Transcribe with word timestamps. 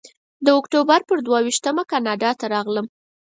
د 0.45 0.47
اکتوبر 0.59 0.99
پر 1.09 1.17
دوه 1.25 1.39
ویشتمه 1.45 1.83
کاناډا 1.91 2.31
ته 2.39 2.45
راغلم. 2.53 2.85